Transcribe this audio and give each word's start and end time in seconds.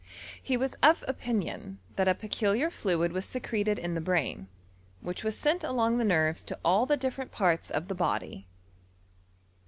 He 0.41 0.57
was 0.57 0.73
of 0.81 1.05
opinion 1.07 1.77
that 1.95 2.07
a 2.07 2.15
peculiar 2.15 2.71
fluid; 2.71 3.11
Witt 3.11 3.23
secreted 3.23 3.77
in 3.77 3.93
the 3.93 4.01
brain, 4.01 4.47
which 5.01 5.23
was 5.23 5.37
sent 5.37 5.63
along 5.63 5.99
the 5.99 6.03
nerves 6.03 6.41
to 6.45 6.57
all 6.65 6.87
the 6.87 6.97
different 6.97 7.31
parts 7.31 7.69
of 7.69 7.87
the 7.87 7.93
body. 7.93 8.47